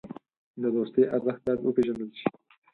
[0.61, 2.27] د دوستۍ ارزښت باید وپېژندل شي.